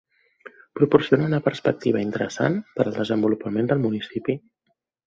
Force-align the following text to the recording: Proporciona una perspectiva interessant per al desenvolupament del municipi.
Proporciona 0.79 1.27
una 1.27 1.41
perspectiva 1.49 2.03
interessant 2.07 2.59
per 2.79 2.87
al 2.89 2.99
desenvolupament 2.99 3.73
del 3.75 3.89
municipi. 3.89 4.43